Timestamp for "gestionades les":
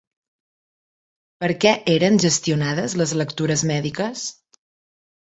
2.23-3.13